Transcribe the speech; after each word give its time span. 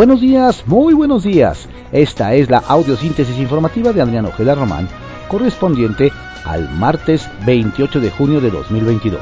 Buenos 0.00 0.22
días, 0.22 0.66
muy 0.66 0.94
buenos 0.94 1.24
días. 1.24 1.68
Esta 1.92 2.32
es 2.32 2.48
la 2.48 2.56
audiosíntesis 2.56 3.38
informativa 3.38 3.92
de 3.92 4.00
Adrián 4.00 4.24
Ojeda 4.24 4.54
Román, 4.54 4.88
correspondiente 5.28 6.10
al 6.46 6.70
martes 6.70 7.28
28 7.44 8.00
de 8.00 8.08
junio 8.08 8.40
de 8.40 8.50
2022. 8.50 9.20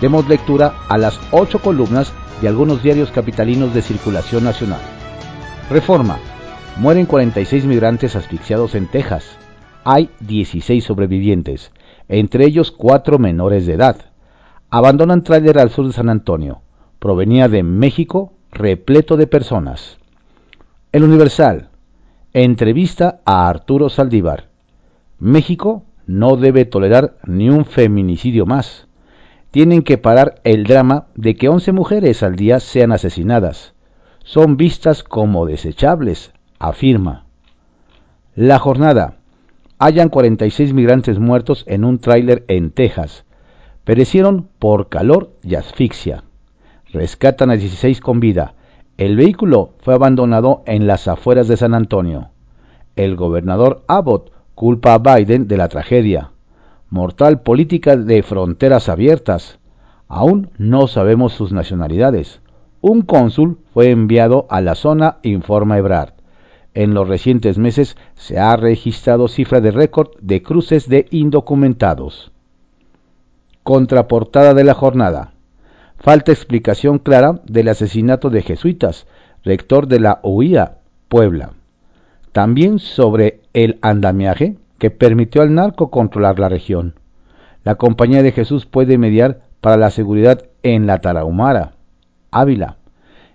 Demos 0.00 0.28
lectura 0.28 0.74
a 0.88 0.98
las 0.98 1.20
ocho 1.30 1.60
columnas 1.60 2.12
de 2.40 2.48
algunos 2.48 2.82
diarios 2.82 3.12
capitalinos 3.12 3.72
de 3.72 3.82
circulación 3.82 4.42
nacional. 4.42 4.80
Reforma. 5.70 6.18
Mueren 6.78 7.06
46 7.06 7.64
migrantes 7.64 8.16
asfixiados 8.16 8.74
en 8.74 8.88
Texas. 8.88 9.38
Hay 9.84 10.10
16 10.18 10.82
sobrevivientes, 10.82 11.70
entre 12.08 12.46
ellos 12.46 12.72
cuatro 12.72 13.20
menores 13.20 13.66
de 13.66 13.74
edad. 13.74 13.96
Abandonan 14.70 15.22
tráiler 15.22 15.60
al 15.60 15.70
sur 15.70 15.86
de 15.86 15.92
San 15.92 16.08
Antonio. 16.08 16.62
Provenía 16.98 17.46
de 17.46 17.62
México, 17.62 18.32
repleto 18.52 19.16
de 19.16 19.26
personas. 19.26 19.96
El 20.92 21.04
Universal. 21.04 21.70
Entrevista 22.34 23.20
a 23.24 23.48
Arturo 23.48 23.88
Saldívar. 23.88 24.50
México 25.18 25.84
no 26.06 26.36
debe 26.36 26.66
tolerar 26.66 27.16
ni 27.24 27.48
un 27.48 27.64
feminicidio 27.64 28.44
más. 28.44 28.88
Tienen 29.52 29.80
que 29.80 29.96
parar 29.96 30.42
el 30.44 30.64
drama 30.64 31.06
de 31.14 31.34
que 31.34 31.48
11 31.48 31.72
mujeres 31.72 32.22
al 32.22 32.36
día 32.36 32.60
sean 32.60 32.92
asesinadas. 32.92 33.72
Son 34.22 34.58
vistas 34.58 35.02
como 35.02 35.46
desechables, 35.46 36.32
afirma. 36.58 37.24
La 38.34 38.58
jornada. 38.58 39.16
Hayan 39.78 40.10
46 40.10 40.74
migrantes 40.74 41.18
muertos 41.18 41.64
en 41.66 41.84
un 41.84 42.00
tráiler 42.00 42.44
en 42.48 42.70
Texas. 42.70 43.24
Perecieron 43.84 44.48
por 44.58 44.90
calor 44.90 45.32
y 45.42 45.54
asfixia. 45.54 46.24
Rescatan 46.92 47.50
a 47.50 47.56
16 47.56 48.02
con 48.02 48.20
vida. 48.20 48.54
El 48.98 49.16
vehículo 49.16 49.70
fue 49.78 49.94
abandonado 49.94 50.62
en 50.66 50.86
las 50.86 51.08
afueras 51.08 51.48
de 51.48 51.56
San 51.56 51.72
Antonio. 51.72 52.28
El 52.96 53.16
gobernador 53.16 53.82
Abbott 53.86 54.30
culpa 54.54 54.92
a 54.92 54.98
Biden 54.98 55.48
de 55.48 55.56
la 55.56 55.68
tragedia. 55.68 56.32
Mortal 56.90 57.40
política 57.40 57.96
de 57.96 58.22
fronteras 58.22 58.90
abiertas. 58.90 59.58
Aún 60.06 60.50
no 60.58 60.86
sabemos 60.86 61.32
sus 61.32 61.50
nacionalidades. 61.50 62.42
Un 62.82 63.00
cónsul 63.00 63.58
fue 63.72 63.90
enviado 63.90 64.46
a 64.50 64.60
la 64.60 64.74
zona, 64.74 65.16
informa 65.22 65.78
Ebrard. 65.78 66.12
En 66.74 66.92
los 66.92 67.08
recientes 67.08 67.56
meses 67.56 67.96
se 68.16 68.38
ha 68.38 68.54
registrado 68.56 69.28
cifra 69.28 69.62
de 69.62 69.70
récord 69.70 70.10
de 70.20 70.42
cruces 70.42 70.90
de 70.90 71.06
indocumentados. 71.10 72.32
Contraportada 73.62 74.52
de 74.52 74.64
la 74.64 74.74
jornada. 74.74 75.31
Falta 76.02 76.32
explicación 76.32 76.98
clara 76.98 77.40
del 77.44 77.68
asesinato 77.68 78.28
de 78.28 78.42
jesuitas, 78.42 79.06
rector 79.44 79.86
de 79.86 80.00
la 80.00 80.18
UIA, 80.24 80.78
Puebla. 81.08 81.52
También 82.32 82.80
sobre 82.80 83.42
el 83.52 83.78
andamiaje 83.82 84.56
que 84.78 84.90
permitió 84.90 85.42
al 85.42 85.54
narco 85.54 85.92
controlar 85.92 86.40
la 86.40 86.48
región. 86.48 86.96
La 87.62 87.76
Compañía 87.76 88.24
de 88.24 88.32
Jesús 88.32 88.66
puede 88.66 88.98
mediar 88.98 89.42
para 89.60 89.76
la 89.76 89.90
seguridad 89.90 90.42
en 90.64 90.88
la 90.88 91.00
Tarahumara, 91.00 91.74
Ávila. 92.32 92.78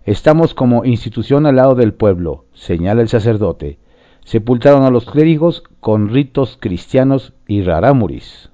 Estamos 0.03 0.53
como 0.53 0.83
institución 0.83 1.45
al 1.45 1.55
lado 1.55 1.73
del 1.73 1.93
pueblo, 1.93 2.43
señala 2.53 3.01
el 3.01 3.07
sacerdote. 3.07 3.79
Sepultaron 4.25 4.83
a 4.83 4.89
los 4.89 5.05
clérigos 5.05 5.63
con 5.79 6.09
ritos 6.09 6.57
cristianos 6.59 7.31
y 7.47 7.61
rarámuris. 7.61 8.49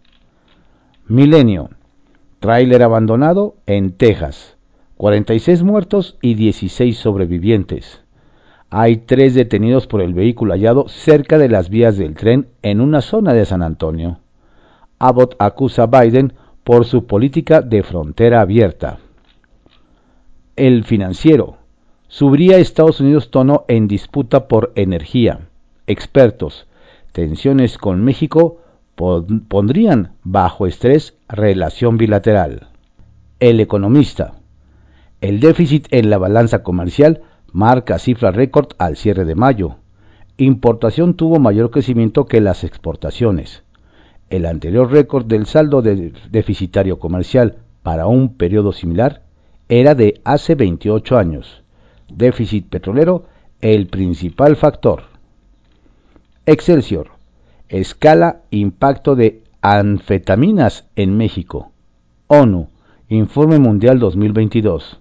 Milenio. 1.08 1.72
Tráiler 2.44 2.84
abandonado 2.84 3.56
en 3.68 3.94
Texas. 3.94 4.58
46 4.98 5.64
muertos 5.64 6.18
y 6.22 6.34
16 6.34 6.98
sobrevivientes. 6.98 8.02
Hay 8.70 8.98
tres 8.98 9.34
detenidos 9.34 9.88
por 9.88 10.02
el 10.02 10.14
vehículo 10.14 10.52
hallado 10.52 10.90
cerca 10.90 11.38
de 11.38 11.48
las 11.48 11.70
vías 11.70 11.96
del 11.96 12.16
tren 12.16 12.50
en 12.62 12.82
una 12.82 13.00
zona 13.00 13.34
de 13.34 13.46
San 13.46 13.62
Antonio. 13.62 14.20
Abbott 15.00 15.38
acusa 15.40 15.84
a 15.84 15.86
Biden 15.86 16.34
por 16.66 16.84
su 16.84 17.06
política 17.06 17.62
de 17.62 17.82
frontera 17.82 18.42
abierta. 18.42 19.00
El 20.58 20.84
financiero. 20.84 21.60
Subiría 22.10 22.58
Estados 22.58 23.00
Unidos 23.00 23.32
tono 23.32 23.64
en 23.70 23.88
disputa 23.88 24.50
por 24.50 24.74
energía. 24.76 25.48
Expertos. 25.88 26.68
Tensiones 27.14 27.78
con 27.78 28.04
México 28.04 28.63
pondrían 28.96 30.14
bajo 30.24 30.68
estrés 30.68 31.16
relación 31.28 31.98
bilateral. 31.98 32.68
El 33.40 33.60
economista. 33.60 34.34
El 35.22 35.40
déficit 35.40 35.88
en 35.92 36.10
la 36.10 36.18
balanza 36.18 36.64
comercial 36.64 37.22
marca 37.52 38.00
cifra 38.00 38.32
récord 38.32 38.70
al 38.78 38.98
cierre 38.98 39.26
de 39.26 39.36
mayo. 39.36 39.78
Importación 40.38 41.16
tuvo 41.16 41.40
mayor 41.40 41.72
crecimiento 41.72 42.26
que 42.26 42.42
las 42.42 42.64
exportaciones. 42.64 43.64
El 44.30 44.46
anterior 44.46 44.92
récord 44.92 45.26
del 45.26 45.46
saldo 45.46 45.82
de 45.82 46.14
deficitario 46.32 47.00
comercial 47.00 47.58
para 47.84 48.08
un 48.08 48.36
periodo 48.36 48.72
similar 48.72 49.24
era 49.70 49.96
de 49.96 50.22
hace 50.24 50.56
28 50.56 51.18
años. 51.18 51.64
Déficit 52.12 52.68
petrolero 52.70 53.26
el 53.62 53.88
principal 53.88 54.56
factor. 54.56 55.04
Excelsior 56.46 57.13
Escala 57.74 58.44
impacto 58.52 59.16
de 59.16 59.42
anfetaminas 59.62 60.86
en 60.96 61.18
México. 61.18 61.72
ONU, 62.28 62.68
Informe 63.10 63.58
Mundial 63.58 63.98
2022. 63.98 65.00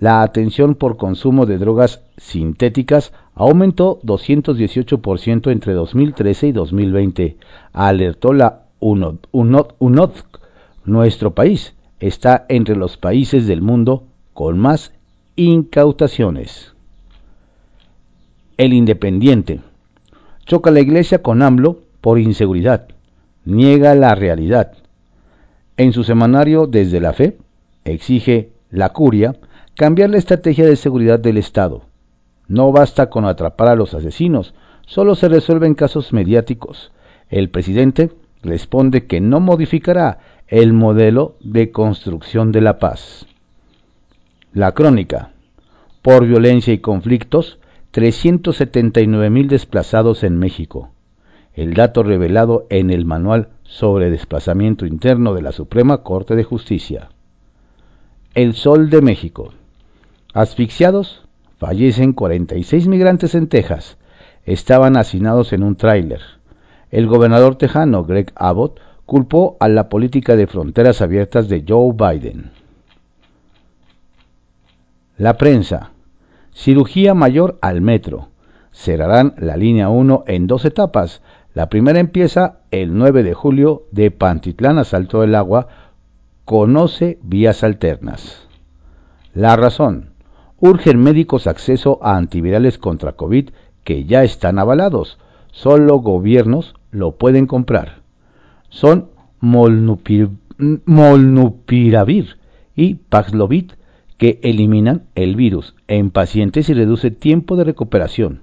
La 0.00 0.20
atención 0.20 0.74
por 0.74 0.98
consumo 0.98 1.46
de 1.46 1.56
drogas 1.56 2.02
sintéticas 2.18 3.14
aumentó 3.34 4.00
218% 4.02 5.50
entre 5.50 5.72
2013 5.72 6.48
y 6.48 6.52
2020, 6.52 7.38
alertó 7.72 8.34
la 8.34 8.64
UNODC. 8.80 10.40
Nuestro 10.84 11.34
país 11.34 11.74
está 12.00 12.44
entre 12.50 12.76
los 12.76 12.98
países 12.98 13.46
del 13.46 13.62
mundo 13.62 14.04
con 14.34 14.58
más 14.58 14.92
incautaciones. 15.36 16.74
El 18.58 18.74
Independiente. 18.74 19.62
Choca 20.44 20.70
la 20.70 20.80
iglesia 20.80 21.22
con 21.22 21.40
AMLO 21.40 21.83
por 22.04 22.18
inseguridad, 22.18 22.88
niega 23.46 23.94
la 23.94 24.14
realidad. 24.14 24.72
En 25.78 25.94
su 25.94 26.04
semanario 26.04 26.66
Desde 26.66 27.00
la 27.00 27.14
Fe, 27.14 27.38
exige 27.86 28.50
la 28.70 28.90
curia 28.90 29.36
cambiar 29.74 30.10
la 30.10 30.18
estrategia 30.18 30.66
de 30.66 30.76
seguridad 30.76 31.18
del 31.18 31.38
Estado. 31.38 31.86
No 32.46 32.72
basta 32.72 33.08
con 33.08 33.24
atrapar 33.24 33.68
a 33.68 33.74
los 33.74 33.94
asesinos, 33.94 34.52
solo 34.84 35.14
se 35.14 35.30
resuelven 35.30 35.72
casos 35.72 36.12
mediáticos. 36.12 36.92
El 37.30 37.48
presidente 37.48 38.10
responde 38.42 39.06
que 39.06 39.22
no 39.22 39.40
modificará 39.40 40.18
el 40.46 40.74
modelo 40.74 41.36
de 41.40 41.70
construcción 41.70 42.52
de 42.52 42.60
la 42.60 42.78
paz. 42.78 43.24
La 44.52 44.72
crónica. 44.72 45.30
Por 46.02 46.26
violencia 46.26 46.74
y 46.74 46.80
conflictos, 46.80 47.58
379 47.92 49.30
mil 49.30 49.48
desplazados 49.48 50.22
en 50.22 50.36
México 50.36 50.90
el 51.54 51.74
dato 51.74 52.02
revelado 52.02 52.66
en 52.68 52.90
el 52.90 53.04
Manual 53.04 53.48
sobre 53.62 54.10
Desplazamiento 54.10 54.86
Interno 54.86 55.34
de 55.34 55.42
la 55.42 55.52
Suprema 55.52 55.98
Corte 55.98 56.34
de 56.34 56.42
Justicia. 56.44 57.10
El 58.34 58.54
Sol 58.54 58.90
de 58.90 59.00
México. 59.00 59.52
Asfixiados, 60.32 61.22
fallecen 61.58 62.12
46 62.12 62.88
migrantes 62.88 63.36
en 63.36 63.48
Texas. 63.48 63.98
Estaban 64.44 64.96
hacinados 64.96 65.52
en 65.52 65.62
un 65.62 65.76
tráiler. 65.76 66.20
El 66.90 67.06
gobernador 67.06 67.56
tejano 67.56 68.04
Greg 68.04 68.32
Abbott 68.34 68.80
culpó 69.06 69.56
a 69.60 69.68
la 69.68 69.88
política 69.88 70.34
de 70.34 70.48
fronteras 70.48 71.02
abiertas 71.02 71.48
de 71.48 71.64
Joe 71.66 71.92
Biden. 71.94 72.50
La 75.16 75.36
prensa. 75.36 75.92
Cirugía 76.52 77.14
mayor 77.14 77.58
al 77.60 77.80
metro. 77.80 78.28
Cerrarán 78.72 79.34
la 79.38 79.56
línea 79.56 79.88
1 79.88 80.24
en 80.26 80.48
dos 80.48 80.64
etapas 80.64 81.22
la 81.54 81.68
primera 81.68 82.00
empieza 82.00 82.58
el 82.72 82.98
9 82.98 83.22
de 83.22 83.32
julio 83.32 83.84
de 83.92 84.10
Pantitlán 84.10 84.78
a 84.78 84.84
Salto 84.84 85.20
del 85.20 85.36
Agua. 85.36 85.68
Conoce 86.44 87.20
vías 87.22 87.62
alternas. 87.62 88.48
La 89.34 89.54
razón. 89.54 90.10
Urgen 90.58 91.00
médicos 91.00 91.46
acceso 91.46 92.00
a 92.02 92.16
antivirales 92.16 92.76
contra 92.76 93.12
COVID 93.12 93.50
que 93.84 94.04
ya 94.04 94.24
están 94.24 94.58
avalados. 94.58 95.20
Solo 95.52 95.98
gobiernos 95.98 96.74
lo 96.90 97.12
pueden 97.12 97.46
comprar. 97.46 98.02
Son 98.68 99.10
molnupiravir 99.38 100.30
y 102.74 102.94
Paxlovid 102.94 103.70
que 104.18 104.40
eliminan 104.42 105.04
el 105.14 105.36
virus 105.36 105.76
en 105.86 106.10
pacientes 106.10 106.68
y 106.68 106.74
reduce 106.74 107.12
tiempo 107.12 107.54
de 107.54 107.62
recuperación. 107.62 108.40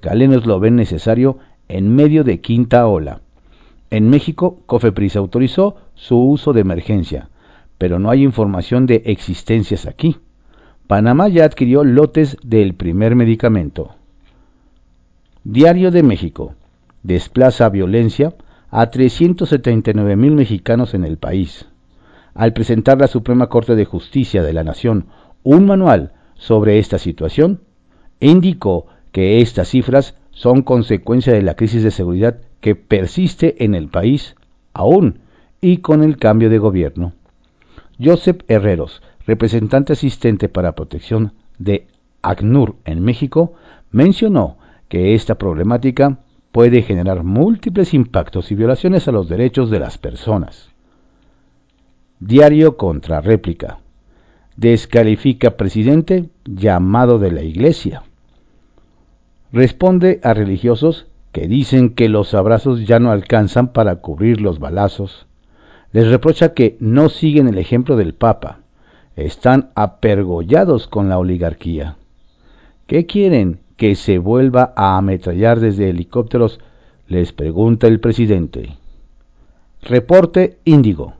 Galenos 0.00 0.46
lo 0.46 0.60
ven 0.60 0.76
necesario 0.76 1.38
en 1.68 1.94
medio 1.94 2.24
de 2.24 2.40
quinta 2.40 2.86
ola. 2.86 3.20
En 3.90 4.10
México, 4.10 4.60
Cofepris 4.66 5.16
autorizó 5.16 5.76
su 5.94 6.18
uso 6.18 6.52
de 6.52 6.60
emergencia, 6.60 7.28
pero 7.78 7.98
no 7.98 8.10
hay 8.10 8.22
información 8.22 8.86
de 8.86 9.02
existencias 9.06 9.86
aquí. 9.86 10.16
Panamá 10.86 11.28
ya 11.28 11.44
adquirió 11.44 11.84
lotes 11.84 12.36
del 12.42 12.74
primer 12.74 13.14
medicamento. 13.14 13.94
Diario 15.44 15.90
de 15.90 16.02
México. 16.02 16.54
Desplaza 17.02 17.68
violencia 17.68 18.34
a 18.70 18.90
379 18.90 20.16
mil 20.16 20.32
mexicanos 20.32 20.94
en 20.94 21.04
el 21.04 21.18
país. 21.18 21.66
Al 22.34 22.52
presentar 22.52 22.98
la 22.98 23.06
Suprema 23.06 23.48
Corte 23.48 23.76
de 23.76 23.84
Justicia 23.84 24.42
de 24.42 24.52
la 24.52 24.64
Nación 24.64 25.06
un 25.44 25.66
manual 25.66 26.12
sobre 26.34 26.78
esta 26.78 26.98
situación, 26.98 27.60
indicó 28.18 28.86
que 29.12 29.40
estas 29.40 29.68
cifras 29.68 30.16
son 30.34 30.62
consecuencia 30.62 31.32
de 31.32 31.42
la 31.42 31.54
crisis 31.54 31.82
de 31.82 31.90
seguridad 31.90 32.38
que 32.60 32.74
persiste 32.74 33.64
en 33.64 33.74
el 33.74 33.88
país 33.88 34.36
aún 34.72 35.20
y 35.60 35.78
con 35.78 36.02
el 36.02 36.18
cambio 36.18 36.50
de 36.50 36.58
gobierno. 36.58 37.12
Joseph 38.02 38.42
Herreros, 38.48 39.02
representante 39.26 39.92
asistente 39.94 40.48
para 40.48 40.74
protección 40.74 41.32
de 41.58 41.86
ACNUR 42.22 42.76
en 42.84 43.02
México, 43.02 43.54
mencionó 43.90 44.58
que 44.88 45.14
esta 45.14 45.36
problemática 45.36 46.18
puede 46.52 46.82
generar 46.82 47.24
múltiples 47.24 47.94
impactos 47.94 48.50
y 48.50 48.54
violaciones 48.54 49.08
a 49.08 49.12
los 49.12 49.28
derechos 49.28 49.70
de 49.70 49.78
las 49.78 49.98
personas. 49.98 50.70
Diario 52.20 52.76
contra 52.76 53.20
réplica. 53.20 53.78
Descalifica 54.56 55.56
presidente 55.56 56.28
llamado 56.44 57.18
de 57.18 57.32
la 57.32 57.42
Iglesia. 57.42 58.02
Responde 59.54 60.18
a 60.24 60.34
religiosos 60.34 61.06
que 61.30 61.46
dicen 61.46 61.90
que 61.90 62.08
los 62.08 62.34
abrazos 62.34 62.88
ya 62.88 62.98
no 62.98 63.12
alcanzan 63.12 63.68
para 63.68 63.94
cubrir 64.00 64.40
los 64.40 64.58
balazos. 64.58 65.28
Les 65.92 66.08
reprocha 66.08 66.54
que 66.54 66.76
no 66.80 67.08
siguen 67.08 67.46
el 67.46 67.58
ejemplo 67.58 67.94
del 67.94 68.14
Papa. 68.14 68.58
Están 69.14 69.70
apergollados 69.76 70.88
con 70.88 71.08
la 71.08 71.18
oligarquía. 71.18 71.98
¿Qué 72.88 73.06
quieren? 73.06 73.60
¿Que 73.76 73.94
se 73.94 74.18
vuelva 74.18 74.72
a 74.74 74.96
ametrallar 74.96 75.60
desde 75.60 75.88
helicópteros? 75.88 76.58
Les 77.06 77.32
pregunta 77.32 77.86
el 77.86 78.00
presidente. 78.00 78.76
Reporte 79.82 80.58
Índigo. 80.64 81.14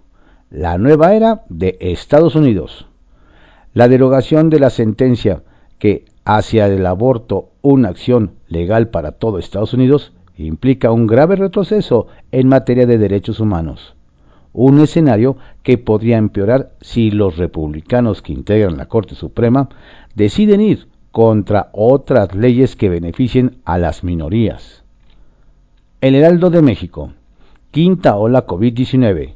La 0.51 0.77
nueva 0.77 1.15
era 1.15 1.45
de 1.49 1.77
Estados 1.79 2.35
Unidos. 2.35 2.89
La 3.75 3.87
derogación 3.87 4.51
de 4.51 4.59
la 4.59 4.71
sentencia 4.71 5.45
que 5.79 6.07
hacia 6.25 6.67
el 6.67 6.87
aborto 6.87 7.50
una 7.62 7.88
acción 7.88 8.32
legal 8.49 8.88
para 8.88 9.12
todo 9.12 9.38
Estados 9.38 9.75
Unidos 9.75 10.12
implica 10.37 10.91
un 10.91 11.06
grave 11.06 11.37
retroceso 11.37 12.09
en 12.32 12.49
materia 12.49 12.87
de 12.87 12.99
derechos 12.99 13.41
humanos. 13.41 13.94
Un 14.53 14.81
escenario 14.81 15.37
que 15.62 15.79
podría 15.79 16.17
empeorar 16.17 16.73
si 16.81 17.11
los 17.11 17.37
republicanos 17.37 18.23
que 18.23 18.32
integran 18.32 18.76
la 18.76 18.87
Corte 18.87 19.15
Suprema 19.15 19.69
deciden 20.15 20.61
ir 20.61 20.88
contra 21.11 21.71
otras 21.73 22.35
leyes 22.35 22.77
que 22.77 22.88
beneficien 22.88 23.59
a 23.65 23.79
las 23.79 24.05
minorías. 24.05 24.85
El 26.00 26.15
Heraldo 26.15 26.50
de 26.50 26.62
México. 26.62 27.12
Quinta 27.70 28.17
ola 28.17 28.47
COVID-19 28.47 29.35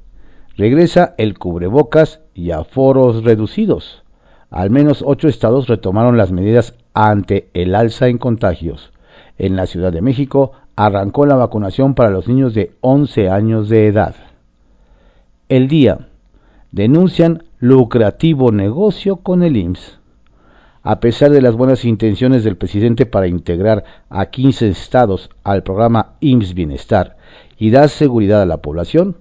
regresa 0.56 1.14
el 1.18 1.38
cubrebocas 1.38 2.20
y 2.34 2.50
aforos 2.50 3.24
reducidos. 3.24 4.04
Al 4.50 4.70
menos 4.70 5.02
ocho 5.06 5.28
estados 5.28 5.66
retomaron 5.66 6.16
las 6.16 6.32
medidas 6.32 6.74
ante 7.00 7.48
el 7.54 7.76
alza 7.76 8.08
en 8.08 8.18
contagios. 8.18 8.90
En 9.38 9.54
la 9.54 9.66
Ciudad 9.66 9.92
de 9.92 10.02
México 10.02 10.50
arrancó 10.74 11.26
la 11.26 11.36
vacunación 11.36 11.94
para 11.94 12.10
los 12.10 12.26
niños 12.26 12.54
de 12.54 12.72
11 12.80 13.30
años 13.30 13.68
de 13.68 13.86
edad. 13.86 14.16
El 15.48 15.68
día. 15.68 16.08
Denuncian 16.72 17.44
lucrativo 17.60 18.50
negocio 18.50 19.18
con 19.18 19.44
el 19.44 19.56
IMSS. 19.56 20.00
A 20.82 20.98
pesar 20.98 21.30
de 21.30 21.40
las 21.40 21.54
buenas 21.54 21.84
intenciones 21.84 22.42
del 22.42 22.56
presidente 22.56 23.06
para 23.06 23.28
integrar 23.28 23.84
a 24.10 24.26
15 24.26 24.68
estados 24.68 25.30
al 25.44 25.62
programa 25.62 26.16
IMSS 26.18 26.54
Bienestar 26.54 27.16
y 27.56 27.70
dar 27.70 27.90
seguridad 27.90 28.42
a 28.42 28.46
la 28.46 28.56
población, 28.56 29.18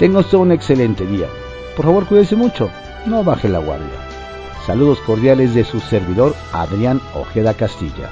Tenga 0.00 0.18
usted 0.18 0.38
un 0.38 0.50
excelente 0.50 1.06
día. 1.06 1.28
Por 1.76 1.84
favor, 1.84 2.06
cuídese 2.06 2.34
mucho, 2.34 2.70
no 3.06 3.22
baje 3.22 3.48
la 3.48 3.60
guardia. 3.60 4.00
Saludos 4.66 4.98
cordiales 5.06 5.54
de 5.54 5.62
su 5.62 5.78
servidor 5.78 6.34
Adrián 6.52 7.00
Ojeda 7.14 7.54
Castilla. 7.54 8.10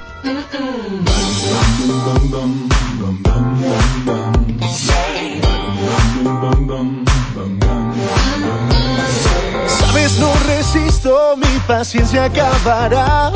No 10.19 10.33
resisto, 10.47 11.35
mi 11.37 11.59
paciencia 11.67 12.25
acabará. 12.25 13.31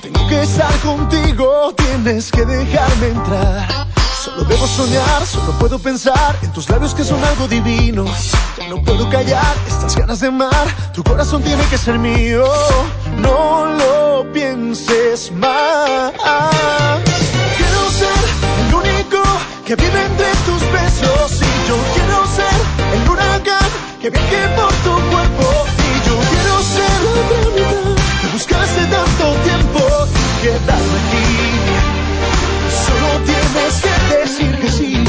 Tengo 0.00 0.26
que 0.26 0.42
estar 0.42 0.72
contigo, 0.80 1.74
tienes 1.76 2.30
que 2.30 2.44
dejarme 2.44 3.08
entrar. 3.08 3.86
Solo 4.22 4.44
debo 4.44 4.66
soñar, 4.66 5.26
solo 5.26 5.52
puedo 5.58 5.78
pensar 5.78 6.36
en 6.42 6.50
tus 6.52 6.68
labios 6.70 6.94
que 6.94 7.04
son 7.04 7.22
algo 7.22 7.46
divino. 7.46 8.06
Ya 8.58 8.68
no 8.68 8.82
puedo 8.82 9.08
callar 9.10 9.54
estas 9.66 9.94
ganas 9.96 10.20
de 10.20 10.28
amar, 10.28 10.66
tu 10.94 11.02
corazón 11.02 11.42
tiene 11.42 11.64
que 11.66 11.76
ser 11.76 11.98
mío. 11.98 12.44
No 13.18 13.66
lo 13.66 14.32
pienses 14.32 15.30
más. 15.32 16.12
Quiero 17.56 17.90
ser 17.90 18.66
el 18.66 18.74
único 18.74 19.22
que 19.66 19.76
vive 19.76 20.06
entre 20.06 20.30
tus 20.46 20.62
besos 20.72 21.40
y 21.42 21.68
yo 21.68 21.76
quiero 21.94 22.26
ser 22.26 22.94
el 22.94 23.10
huracán 23.10 23.70
que 24.00 24.10
viaje 24.10 24.48
por 24.56 24.72
tu 24.84 25.10
cuerpo 25.10 25.71
buscaste 28.32 28.80
tanto 28.86 29.24
tiempo 29.44 29.80
quedarme 30.42 30.98
aquí. 31.02 31.26
Solo 32.86 33.08
tienes 33.24 33.74
que 33.82 33.94
decir 34.16 34.58
que 34.60 34.70
sí. 34.70 35.04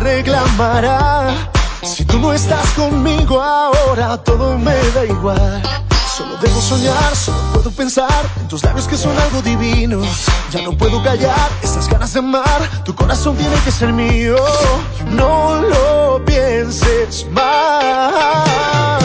reclamará. 0.00 1.50
Si 1.82 2.04
tú 2.04 2.18
no 2.18 2.32
estás 2.32 2.68
conmigo 2.72 3.40
ahora, 3.40 4.16
todo 4.18 4.58
me 4.58 4.74
da 4.94 5.04
igual. 5.04 5.62
Solo 6.18 6.36
debo 6.38 6.60
soñar, 6.60 7.14
solo 7.14 7.38
puedo 7.52 7.70
pensar 7.70 8.28
en 8.40 8.48
tus 8.48 8.64
labios 8.64 8.88
que 8.88 8.96
son 8.96 9.16
algo 9.16 9.40
divino. 9.40 10.02
Ya 10.50 10.62
no 10.62 10.76
puedo 10.76 11.00
callar 11.00 11.48
estas 11.62 11.88
ganas 11.88 12.12
de 12.12 12.18
amar, 12.18 12.82
tu 12.84 12.92
corazón 12.92 13.36
tiene 13.36 13.54
que 13.64 13.70
ser 13.70 13.92
mío. 13.92 14.34
No 15.12 15.62
lo 15.62 16.24
pienses 16.24 17.24
más. 17.30 18.97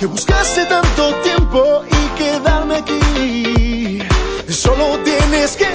Que 0.00 0.06
buscaste 0.06 0.64
tanto 0.64 1.14
tiempo 1.16 1.82
y 1.86 2.18
quedarme 2.18 2.76
aquí. 2.76 3.98
Solo 4.48 4.98
tienes 5.04 5.56
que 5.58 5.66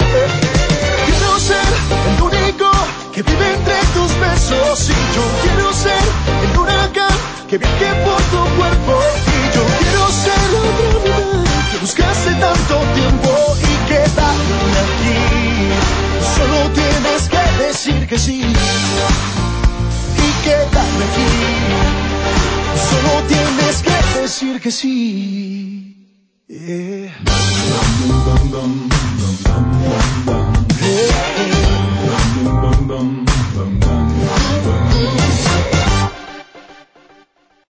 quiero 1.06 1.38
ser 1.38 1.68
el 2.08 2.22
único 2.22 2.68
que 3.14 3.22
vive 3.22 3.54
entre 3.54 3.78
tus 3.94 4.10
besos 4.18 4.90
y 4.90 5.14
yo 5.14 5.22
quiero 5.44 5.72
ser 5.72 6.02
el 6.42 6.58
huracán 6.58 7.16
que 7.48 7.56
viaje 7.56 7.90
por 8.04 8.20
tu 8.32 8.56
cuerpo 8.56 8.94
y 9.36 9.56
yo 9.56 9.64
quiero 9.78 10.08
ser 10.24 10.40
la 10.52 10.58
otra 10.70 10.88
mitad 11.04 11.70
que 11.70 11.78
buscaste 11.78 12.30
tanto 12.46 12.74
tiempo 12.98 13.30
y 13.62 13.88
quedarme 13.88 14.78
aquí. 14.86 15.20
Solo 16.34 16.58
tienes 16.74 17.28
que 17.28 17.64
decir 17.64 18.08
que 18.08 18.18
sí 18.18 18.42
decir 24.36 24.60
que 24.60 24.70
sí. 24.70 25.96
Yeah. 26.46 27.10